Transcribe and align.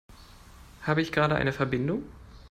Habe 0.81 1.03
ich 1.03 1.11
gerade 1.11 1.35
eine 1.35 1.53
Verbindung? 1.53 2.01